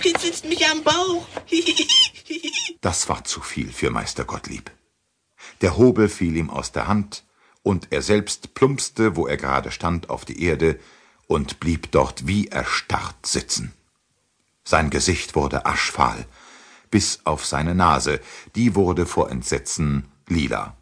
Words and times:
kitzelt 0.00 0.44
mich 0.44 0.66
am 0.66 0.82
Bauch. 0.82 1.26
das 2.80 3.08
war 3.08 3.24
zu 3.24 3.40
viel 3.40 3.72
für 3.72 3.90
Meister 3.90 4.24
Gottlieb. 4.24 4.70
Der 5.60 5.76
Hobel 5.76 6.08
fiel 6.08 6.36
ihm 6.36 6.50
aus 6.50 6.72
der 6.72 6.88
Hand, 6.88 7.24
und 7.66 7.88
er 7.90 8.00
selbst 8.00 8.54
plumpste, 8.54 9.16
wo 9.16 9.26
er 9.26 9.36
gerade 9.36 9.72
stand, 9.72 10.08
auf 10.08 10.24
die 10.24 10.40
Erde 10.40 10.78
und 11.26 11.58
blieb 11.58 11.90
dort 11.90 12.28
wie 12.28 12.46
erstarrt 12.46 13.26
sitzen. 13.26 13.72
Sein 14.62 14.88
Gesicht 14.88 15.34
wurde 15.34 15.66
aschfahl, 15.66 16.26
bis 16.92 17.20
auf 17.24 17.44
seine 17.44 17.74
Nase, 17.74 18.20
die 18.54 18.76
wurde 18.76 19.04
vor 19.04 19.32
Entsetzen 19.32 20.04
lila. 20.28 20.76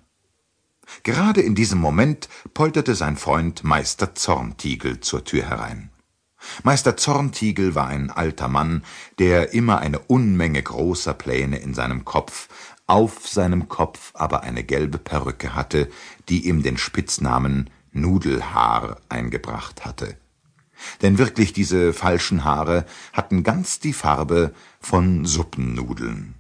Gerade 1.05 1.41
in 1.41 1.55
diesem 1.55 1.79
Moment 1.79 2.29
polterte 2.53 2.95
sein 2.95 3.17
Freund 3.17 3.65
Meister 3.65 4.15
Zorntigel 4.15 5.01
zur 5.01 5.25
Tür 5.25 5.49
herein. 5.49 5.91
Meister 6.63 6.97
Zorntigel 6.97 7.75
war 7.75 7.89
ein 7.89 8.11
alter 8.11 8.49
Mann, 8.49 8.85
der 9.19 9.55
immer 9.55 9.79
eine 9.79 9.99
Unmenge 9.99 10.63
großer 10.63 11.15
Pläne 11.15 11.59
in 11.59 11.75
seinem 11.75 12.05
Kopf, 12.05 12.49
auf 12.87 13.27
seinem 13.29 13.69
Kopf 13.69 14.11
aber 14.15 14.43
eine 14.43 14.65
gelbe 14.65 14.99
Perücke 14.99 15.55
hatte, 15.55 15.89
die 16.29 16.47
ihm 16.47 16.63
den 16.63 16.77
Spitznamen 16.77 17.71
Nudelhaar 17.93 18.99
eingebracht 19.09 19.85
hatte. 19.85 20.17
Denn 21.03 21.19
wirklich 21.19 21.53
diese 21.53 21.93
falschen 21.93 22.45
Haare 22.45 22.85
hatten 23.13 23.43
ganz 23.43 23.79
die 23.79 23.93
Farbe 23.93 24.53
von 24.81 25.25
Suppennudeln. 25.25 26.35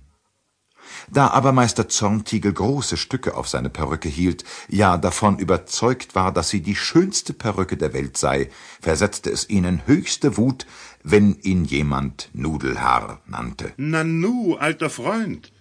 Da 1.10 1.28
aber 1.28 1.52
Meister 1.52 1.88
Zorntigel 1.88 2.52
große 2.52 2.96
Stücke 2.96 3.36
auf 3.36 3.48
seine 3.48 3.70
Perücke 3.70 4.08
hielt, 4.08 4.44
ja 4.68 4.96
davon 4.96 5.38
überzeugt 5.38 6.14
war, 6.14 6.32
dass 6.32 6.50
sie 6.50 6.60
die 6.60 6.76
schönste 6.76 7.32
Perücke 7.32 7.76
der 7.76 7.92
Welt 7.92 8.16
sei, 8.16 8.50
versetzte 8.80 9.30
es 9.30 9.48
ihnen 9.48 9.82
höchste 9.86 10.36
Wut, 10.36 10.66
wenn 11.02 11.36
ihn 11.42 11.64
jemand 11.64 12.30
Nudelhaar 12.32 13.20
nannte. 13.26 13.72
Nanu, 13.76 14.54
alter 14.54 14.90
Freund, 14.90 15.52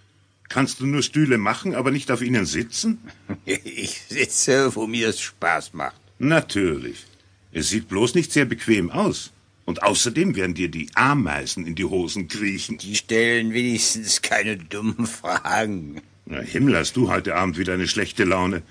Kannst 0.48 0.80
du 0.80 0.86
nur 0.86 1.02
Stühle 1.02 1.38
machen, 1.38 1.74
aber 1.74 1.90
nicht 1.90 2.10
auf 2.10 2.22
ihnen 2.22 2.46
sitzen? 2.46 2.98
Ich 3.44 4.02
sitze, 4.08 4.74
wo 4.76 4.86
mir 4.86 5.08
es 5.08 5.20
Spaß 5.20 5.74
macht. 5.74 6.00
Natürlich. 6.18 7.06
Es 7.52 7.70
sieht 7.70 7.88
bloß 7.88 8.14
nicht 8.14 8.32
sehr 8.32 8.44
bequem 8.44 8.90
aus. 8.90 9.32
Und 9.64 9.82
außerdem 9.82 10.36
werden 10.36 10.54
dir 10.54 10.68
die 10.68 10.88
Ameisen 10.94 11.66
in 11.66 11.74
die 11.74 11.84
Hosen 11.84 12.28
kriechen. 12.28 12.78
Die 12.78 12.96
stellen 12.96 13.52
wenigstens 13.52 14.20
keine 14.20 14.56
dummen 14.56 15.06
Fragen. 15.06 16.02
Na, 16.26 16.40
Himmel, 16.40 16.76
hast 16.76 16.96
du 16.96 17.10
heute 17.10 17.34
Abend 17.34 17.58
wieder 17.58 17.74
eine 17.74 17.88
schlechte 17.88 18.24
Laune. 18.24 18.62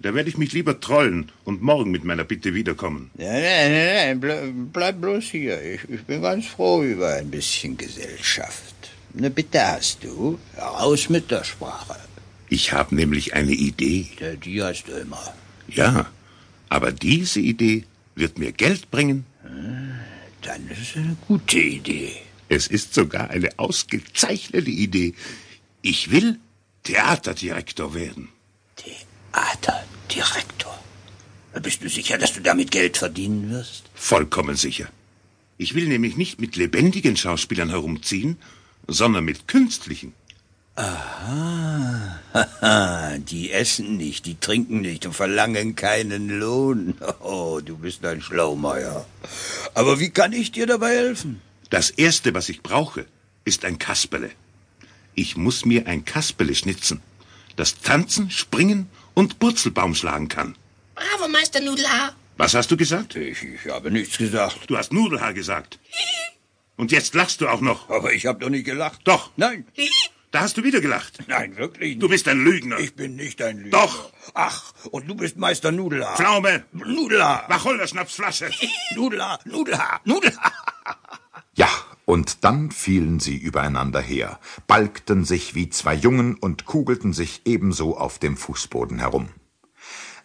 Da 0.00 0.14
werde 0.14 0.28
ich 0.28 0.38
mich 0.38 0.52
lieber 0.52 0.78
trollen 0.78 1.32
und 1.44 1.60
morgen 1.60 1.90
mit 1.90 2.04
meiner 2.04 2.24
Bitte 2.24 2.54
wiederkommen. 2.54 3.10
Nein, 3.14 3.42
nein, 3.42 3.72
nein, 3.72 4.20
nein, 4.20 4.70
bleib, 4.72 5.00
bloß 5.00 5.24
hier. 5.24 5.60
Ich, 5.60 5.80
ich 5.88 6.02
bin 6.04 6.22
ganz 6.22 6.46
froh 6.46 6.82
über 6.82 7.14
ein 7.14 7.30
bisschen 7.30 7.76
Gesellschaft. 7.76 8.74
Eine 9.16 9.30
Bitte 9.30 9.60
hast 9.66 10.04
du? 10.04 10.38
Raus 10.56 11.08
mit 11.08 11.30
der 11.30 11.42
Sprache. 11.42 11.96
Ich 12.48 12.72
habe 12.72 12.94
nämlich 12.94 13.34
eine 13.34 13.52
Idee. 13.52 14.06
Ja, 14.20 14.34
die 14.34 14.62
hast 14.62 14.84
du 14.84 14.92
immer. 14.92 15.34
Ja, 15.66 16.06
aber 16.68 16.92
diese 16.92 17.40
Idee 17.40 17.84
wird 18.14 18.38
mir 18.38 18.52
Geld 18.52 18.90
bringen. 18.90 19.26
Dann 20.48 20.66
ist 20.68 20.80
es 20.80 20.96
eine 20.96 21.14
gute 21.26 21.58
Idee. 21.58 22.16
Es 22.48 22.68
ist 22.68 22.94
sogar 22.94 23.28
eine 23.28 23.50
ausgezeichnete 23.58 24.70
Idee. 24.70 25.12
Ich 25.82 26.10
will 26.10 26.38
Theaterdirektor 26.84 27.92
werden. 27.92 28.30
Theaterdirektor? 28.76 30.74
Bist 31.62 31.82
du 31.84 31.90
sicher, 31.90 32.16
dass 32.16 32.32
du 32.32 32.40
damit 32.40 32.70
Geld 32.70 32.96
verdienen 32.96 33.50
wirst? 33.50 33.82
Vollkommen 33.94 34.56
sicher. 34.56 34.88
Ich 35.58 35.74
will 35.74 35.86
nämlich 35.86 36.16
nicht 36.16 36.40
mit 36.40 36.56
lebendigen 36.56 37.18
Schauspielern 37.18 37.68
herumziehen, 37.68 38.38
sondern 38.86 39.26
mit 39.26 39.48
künstlichen. 39.48 40.14
Aha, 40.78 42.20
die 43.18 43.50
essen 43.50 43.96
nicht, 43.96 44.26
die 44.26 44.38
trinken 44.38 44.80
nicht 44.80 45.06
und 45.06 45.12
verlangen 45.12 45.74
keinen 45.74 46.28
Lohn. 46.38 46.96
Oh, 47.20 47.58
du 47.60 47.76
bist 47.76 48.04
ein 48.04 48.22
Schlaumeier. 48.22 49.04
Aber 49.74 49.98
wie 49.98 50.10
kann 50.10 50.32
ich 50.32 50.52
dir 50.52 50.68
dabei 50.68 50.90
helfen? 50.90 51.42
Das 51.70 51.90
Erste, 51.90 52.32
was 52.32 52.48
ich 52.48 52.62
brauche, 52.62 53.06
ist 53.44 53.64
ein 53.64 53.80
Kasperle. 53.80 54.30
Ich 55.16 55.36
muss 55.36 55.64
mir 55.64 55.88
ein 55.88 56.04
Kasperle 56.04 56.54
schnitzen, 56.54 57.02
das 57.56 57.80
tanzen, 57.80 58.30
springen 58.30 58.88
und 59.14 59.40
Purzelbaum 59.40 59.96
schlagen 59.96 60.28
kann. 60.28 60.54
Bravo, 60.94 61.28
Meister 61.28 61.60
Nudelhaar. 61.60 62.14
Was 62.36 62.54
hast 62.54 62.70
du 62.70 62.76
gesagt? 62.76 63.16
Ich, 63.16 63.42
ich 63.42 63.68
habe 63.68 63.90
nichts 63.90 64.16
gesagt. 64.16 64.70
Du 64.70 64.76
hast 64.76 64.92
Nudelhaar 64.92 65.34
gesagt. 65.34 65.80
Und 66.76 66.92
jetzt 66.92 67.12
lachst 67.16 67.40
du 67.40 67.48
auch 67.48 67.60
noch. 67.60 67.90
Aber 67.90 68.12
ich 68.12 68.26
habe 68.26 68.38
doch 68.38 68.50
nicht 68.50 68.64
gelacht. 68.64 69.00
Doch. 69.02 69.32
Nein. 69.36 69.66
Da 70.30 70.40
hast 70.40 70.58
du 70.58 70.64
wieder 70.64 70.80
gelacht. 70.80 71.20
Nein, 71.26 71.56
wirklich 71.56 71.90
nicht. 71.90 72.02
Du 72.02 72.08
bist 72.08 72.28
ein 72.28 72.44
Lügner. 72.44 72.78
Ich 72.78 72.94
bin 72.94 73.16
nicht 73.16 73.40
ein 73.40 73.58
Lügner. 73.58 73.78
Doch. 73.78 74.12
Ach, 74.34 74.74
und 74.90 75.08
du 75.08 75.14
bist 75.14 75.38
Meister 75.38 75.72
Nudelhaar. 75.72 76.16
Pflaume. 76.16 76.64
Nudelhaar. 76.72 77.48
Wacholderschnapsflasche. 77.48 78.50
Nudelhaar, 78.94 79.40
Nudelhaar, 79.46 80.00
Nudelhaar. 80.04 80.52
Ja, 81.54 81.68
und 82.04 82.44
dann 82.44 82.70
fielen 82.70 83.20
sie 83.20 83.36
übereinander 83.36 84.00
her, 84.00 84.38
balgten 84.66 85.24
sich 85.24 85.54
wie 85.54 85.70
zwei 85.70 85.94
Jungen 85.94 86.36
und 86.36 86.66
kugelten 86.66 87.12
sich 87.12 87.42
ebenso 87.46 87.96
auf 87.96 88.18
dem 88.18 88.36
Fußboden 88.36 88.98
herum. 88.98 89.30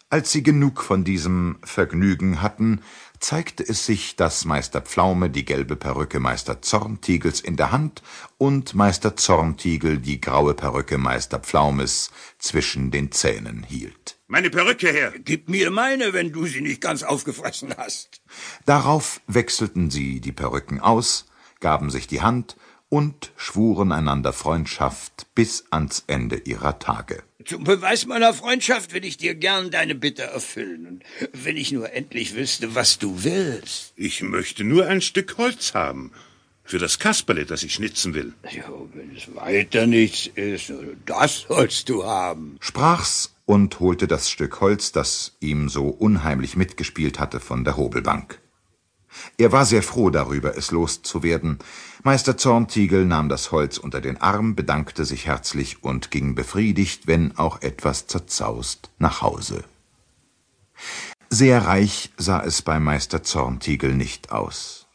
Als 0.09 0.31
sie 0.31 0.43
genug 0.43 0.83
von 0.83 1.03
diesem 1.03 1.57
Vergnügen 1.63 2.41
hatten, 2.41 2.81
zeigte 3.23 3.63
es 3.63 3.85
sich, 3.85 4.15
dass 4.15 4.45
Meister 4.45 4.81
Pflaume 4.81 5.29
die 5.29 5.45
gelbe 5.45 5.75
Perücke 5.75 6.19
Meister 6.19 6.61
Zorntigels 6.61 7.39
in 7.39 7.55
der 7.55 7.71
Hand 7.71 8.03
und 8.37 8.75
Meister 8.75 9.15
Zorntigel 9.15 9.97
die 9.97 10.19
graue 10.19 10.53
Perücke 10.53 10.97
Meister 10.97 11.39
Pflaumes 11.39 12.11
zwischen 12.37 12.91
den 12.91 13.11
Zähnen 13.11 13.63
hielt. 13.63 14.17
Meine 14.27 14.49
Perücke 14.49 14.91
her! 14.91 15.13
Gib 15.17 15.47
mir 15.47 15.71
meine, 15.71 16.11
wenn 16.11 16.33
du 16.33 16.45
sie 16.45 16.61
nicht 16.61 16.81
ganz 16.81 17.03
aufgefressen 17.03 17.73
hast. 17.77 18.21
Darauf 18.65 19.21
wechselten 19.27 19.89
sie 19.89 20.19
die 20.19 20.33
Perücken 20.33 20.81
aus, 20.81 21.25
gaben 21.61 21.89
sich 21.89 22.07
die 22.07 22.21
Hand 22.21 22.57
und 22.93 23.31
schwuren 23.37 23.91
einander 23.91 24.33
Freundschaft 24.33 25.25
bis 25.33 25.65
ans 25.71 26.03
Ende 26.05 26.35
ihrer 26.35 26.77
Tage. 26.77 27.23
Zum 27.43 27.63
Beweis 27.63 28.05
meiner 28.05 28.35
Freundschaft 28.35 28.93
will 28.93 29.03
ich 29.03 29.17
dir 29.17 29.33
gern 29.33 29.71
deine 29.71 29.95
Bitte 29.95 30.21
erfüllen. 30.21 30.85
Und 30.85 31.03
wenn 31.33 31.57
ich 31.57 31.71
nur 31.71 31.91
endlich 31.91 32.35
wüsste, 32.35 32.75
was 32.75 32.99
du 32.99 33.23
willst. 33.23 33.93
Ich 33.95 34.21
möchte 34.21 34.63
nur 34.63 34.85
ein 34.85 35.01
Stück 35.01 35.39
Holz 35.39 35.73
haben. 35.73 36.11
Für 36.63 36.77
das 36.77 36.99
Kasperle, 36.99 37.47
das 37.47 37.63
ich 37.63 37.73
schnitzen 37.73 38.13
will. 38.13 38.35
Ja, 38.51 38.69
wenn 38.93 39.15
es 39.17 39.33
weiter 39.33 39.87
nichts 39.87 40.27
ist, 40.35 40.71
das 41.07 41.45
sollst 41.47 41.89
du 41.89 42.03
haben. 42.03 42.57
Sprach's 42.59 43.33
und 43.45 43.79
holte 43.79 44.05
das 44.05 44.29
Stück 44.29 44.61
Holz, 44.61 44.91
das 44.91 45.35
ihm 45.39 45.67
so 45.67 45.87
unheimlich 45.87 46.55
mitgespielt 46.55 47.17
hatte, 47.17 47.39
von 47.39 47.63
der 47.63 47.75
Hobelbank. 47.75 48.39
Er 49.37 49.51
war 49.51 49.65
sehr 49.65 49.83
froh 49.83 50.09
darüber, 50.09 50.57
es 50.57 50.71
loszuwerden. 50.71 51.59
Meister 52.03 52.37
Zorntigel 52.37 53.05
nahm 53.05 53.29
das 53.29 53.51
Holz 53.51 53.77
unter 53.77 54.01
den 54.01 54.21
Arm, 54.21 54.55
bedankte 54.55 55.05
sich 55.05 55.25
herzlich 55.25 55.83
und 55.83 56.11
ging 56.11 56.35
befriedigt, 56.35 57.07
wenn 57.07 57.37
auch 57.37 57.61
etwas 57.61 58.07
zerzaust, 58.07 58.89
nach 58.97 59.21
Hause. 59.21 59.63
Sehr 61.29 61.65
reich 61.65 62.11
sah 62.17 62.43
es 62.43 62.61
bei 62.61 62.79
Meister 62.79 63.23
Zorntigel 63.23 63.95
nicht 63.95 64.31
aus. 64.31 64.87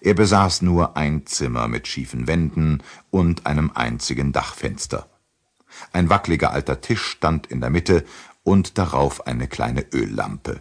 Er 0.00 0.14
besaß 0.14 0.62
nur 0.62 0.96
ein 0.96 1.26
Zimmer 1.26 1.68
mit 1.68 1.86
schiefen 1.86 2.26
Wänden 2.26 2.82
und 3.10 3.46
einem 3.46 3.70
einzigen 3.74 4.32
Dachfenster. 4.32 5.08
Ein 5.92 6.08
wackliger 6.08 6.52
alter 6.52 6.80
Tisch 6.80 7.04
stand 7.04 7.46
in 7.46 7.60
der 7.60 7.70
Mitte 7.70 8.04
und 8.42 8.78
darauf 8.78 9.26
eine 9.26 9.48
kleine 9.48 9.84
Öllampe. 9.92 10.60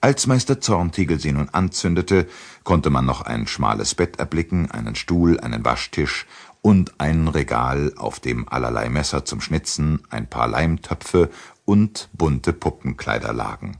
Als 0.00 0.26
Meister 0.26 0.60
Zorntigel 0.60 1.20
sie 1.20 1.32
nun 1.32 1.48
anzündete, 1.50 2.28
konnte 2.64 2.90
man 2.90 3.06
noch 3.06 3.22
ein 3.22 3.46
schmales 3.46 3.94
Bett 3.94 4.18
erblicken, 4.18 4.70
einen 4.70 4.94
Stuhl, 4.94 5.38
einen 5.40 5.64
Waschtisch 5.64 6.26
und 6.60 7.00
ein 7.00 7.28
Regal, 7.28 7.92
auf 7.96 8.20
dem 8.20 8.48
allerlei 8.48 8.88
Messer 8.88 9.24
zum 9.24 9.40
Schnitzen, 9.40 10.02
ein 10.10 10.28
paar 10.28 10.48
Leimtöpfe 10.48 11.30
und 11.64 12.08
bunte 12.12 12.52
Puppenkleider 12.52 13.32
lagen. 13.32 13.78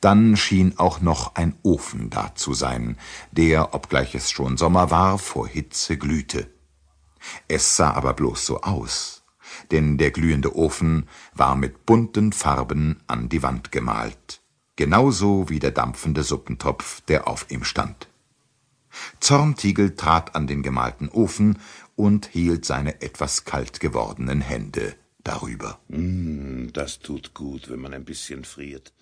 Dann 0.00 0.36
schien 0.36 0.78
auch 0.78 1.00
noch 1.00 1.34
ein 1.34 1.54
Ofen 1.62 2.10
da 2.10 2.34
zu 2.34 2.54
sein, 2.54 2.96
der, 3.30 3.74
obgleich 3.74 4.14
es 4.14 4.30
schon 4.30 4.56
Sommer 4.56 4.90
war, 4.90 5.18
vor 5.18 5.46
Hitze 5.46 5.96
glühte. 5.96 6.48
Es 7.48 7.76
sah 7.76 7.92
aber 7.92 8.14
bloß 8.14 8.46
so 8.46 8.62
aus, 8.62 9.22
denn 9.70 9.98
der 9.98 10.10
glühende 10.10 10.56
Ofen 10.56 11.08
war 11.34 11.54
mit 11.54 11.86
bunten 11.86 12.32
Farben 12.32 13.00
an 13.06 13.28
die 13.28 13.42
Wand 13.42 13.70
gemalt 13.70 14.40
genauso 14.76 15.48
wie 15.48 15.58
der 15.58 15.70
dampfende 15.70 16.22
Suppentopf, 16.22 17.00
der 17.02 17.28
auf 17.28 17.46
ihm 17.50 17.64
stand. 17.64 18.08
Zorntigel 19.20 19.94
trat 19.94 20.34
an 20.34 20.46
den 20.46 20.62
gemalten 20.62 21.08
Ofen 21.08 21.58
und 21.96 22.26
hielt 22.26 22.64
seine 22.64 23.02
etwas 23.02 23.44
kalt 23.44 23.80
gewordenen 23.80 24.40
Hände 24.40 24.94
darüber. 25.22 25.78
Mm, 25.88 26.68
das 26.72 26.98
tut 26.98 27.34
gut, 27.34 27.70
wenn 27.70 27.80
man 27.80 27.94
ein 27.94 28.04
bisschen 28.04 28.44
friert. 28.44 28.92